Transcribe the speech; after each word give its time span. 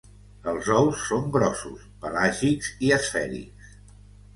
Els 0.53 0.69
ous 0.77 1.03
són 1.11 1.29
grossos, 1.37 1.85
pelàgics 2.07 2.75
i 2.89 2.95
esfèrics. 3.01 3.75